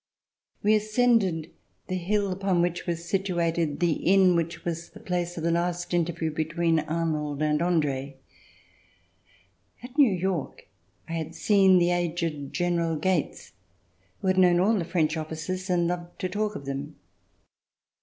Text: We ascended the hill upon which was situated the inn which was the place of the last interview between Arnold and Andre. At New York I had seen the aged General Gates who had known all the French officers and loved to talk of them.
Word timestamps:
We 0.63 0.73
ascended 0.73 1.51
the 1.85 1.93
hill 1.97 2.31
upon 2.31 2.63
which 2.63 2.87
was 2.87 3.07
situated 3.07 3.79
the 3.81 3.91
inn 3.97 4.35
which 4.35 4.65
was 4.65 4.89
the 4.89 4.99
place 4.99 5.37
of 5.37 5.43
the 5.43 5.51
last 5.51 5.93
interview 5.93 6.31
between 6.31 6.79
Arnold 6.79 7.43
and 7.43 7.61
Andre. 7.61 8.17
At 9.83 9.95
New 9.99 10.11
York 10.11 10.65
I 11.07 11.13
had 11.13 11.35
seen 11.35 11.77
the 11.77 11.91
aged 11.91 12.51
General 12.51 12.95
Gates 12.95 13.53
who 14.21 14.27
had 14.29 14.39
known 14.39 14.59
all 14.59 14.73
the 14.73 14.85
French 14.85 15.15
officers 15.15 15.69
and 15.69 15.87
loved 15.87 16.17
to 16.21 16.29
talk 16.29 16.55
of 16.55 16.65
them. 16.65 16.95